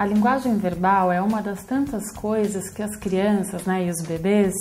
[0.00, 4.54] a linguagem verbal é uma das tantas coisas que as crianças né, e os bebês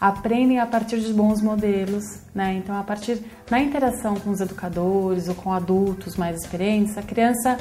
[0.00, 2.54] aprendem a partir de bons modelos, né?
[2.54, 3.20] Então, a partir
[3.50, 7.58] da interação com os educadores ou com adultos mais experientes, a criança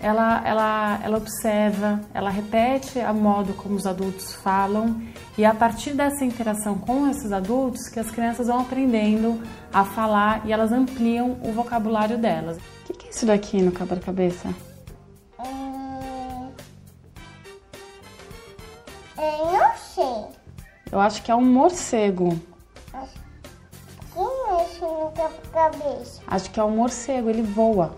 [0.00, 4.98] ela, ela, ela observa, ela repete a modo como os adultos falam
[5.36, 9.84] e é a partir dessa interação com esses adultos que as crianças vão aprendendo a
[9.84, 12.56] falar e elas ampliam o vocabulário delas.
[12.56, 14.71] O que, que é isso daqui no quebra-cabeça?
[19.16, 20.42] Eu não sei.
[20.90, 22.38] Eu acho que é um morcego.
[24.12, 26.22] Quem mexe no quebra-cabeça?
[26.26, 27.96] Acho que é um morcego, ele voa.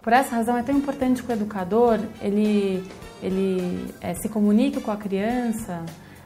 [0.00, 2.82] Por essa razão é tão importante que o educador ele,
[3.22, 5.84] ele é, se comunique com a criança,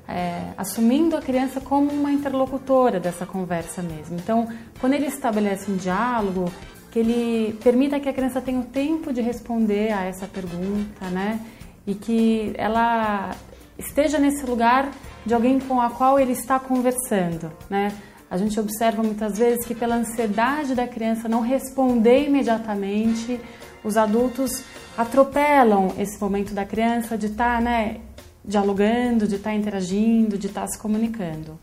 [0.09, 4.17] é, assumindo a criança como uma interlocutora dessa conversa mesmo.
[4.17, 4.49] Então,
[4.81, 6.51] quando ele estabelece um diálogo,
[6.91, 11.41] que ele permita que a criança tenha o tempo de responder a essa pergunta, né?
[11.87, 13.33] E que ela
[13.79, 14.91] esteja nesse lugar
[15.25, 17.93] de alguém com a qual ele está conversando, né?
[18.29, 23.41] A gente observa muitas vezes que pela ansiedade da criança não responder imediatamente,
[23.85, 24.65] os adultos
[24.99, 28.01] atropelam esse momento da criança de estar, tá, né,
[28.45, 31.59] dialogando, de estar tá interagindo, de estar tá se comunicando.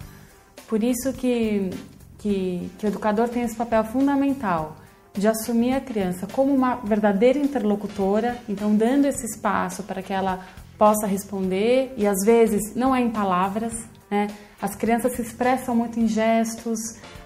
[0.68, 1.70] Por isso que,
[2.18, 4.78] que, que o educador tem esse papel fundamental
[5.14, 10.46] de assumir a criança como uma verdadeira interlocutora, então dando esse espaço para que ela
[10.78, 13.74] possa responder e às vezes não é em palavras,
[14.10, 14.28] né?
[14.62, 16.80] As crianças se expressam muito em gestos,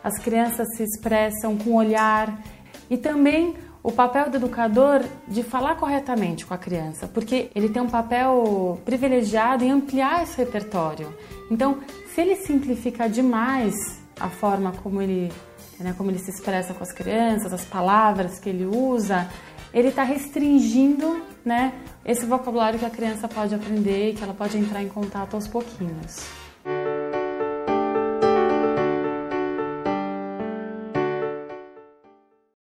[0.04, 2.42] as crianças se expressam com olhar
[2.90, 7.82] e também o papel do educador de falar corretamente com a criança, porque ele tem
[7.82, 11.14] um papel privilegiado em ampliar esse repertório.
[11.50, 11.80] Então,
[12.14, 13.74] se ele simplifica demais
[14.20, 15.32] a forma como ele,
[15.80, 19.30] né, como ele se expressa com as crianças, as palavras que ele usa,
[19.74, 21.74] ele está restringindo né,
[22.06, 25.48] esse vocabulário que a criança pode aprender e que ela pode entrar em contato aos
[25.48, 26.47] pouquinhos.